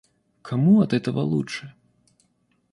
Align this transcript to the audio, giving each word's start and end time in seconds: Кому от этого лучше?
Кому 0.41 0.79
от 0.81 0.93
этого 0.93 1.19
лучше? 1.21 1.75